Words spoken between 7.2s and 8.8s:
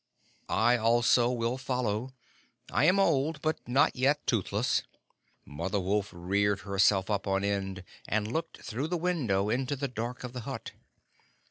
on end, and looked